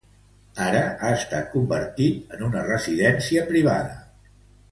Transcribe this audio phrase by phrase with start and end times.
[0.67, 4.01] Ara, ha estat convertit en una residència privada.